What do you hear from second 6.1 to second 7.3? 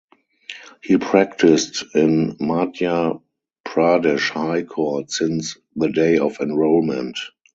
of enrollment.